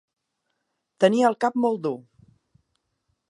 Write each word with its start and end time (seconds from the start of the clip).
Tenia 1.03 1.27
el 1.29 1.37
cap 1.45 1.59
molt 1.65 1.83
dur. 1.85 1.93